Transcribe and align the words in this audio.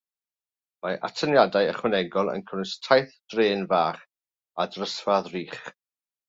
Mae 0.85 0.95
atyniadau 1.09 1.69
ychwanegol 1.73 2.31
yn 2.33 2.41
cynnwys 2.53 2.71
taith 2.87 3.13
drên 3.35 3.69
fach 3.75 4.01
a 4.65 4.67
drysfa 4.77 5.21
ddrych. 5.29 5.63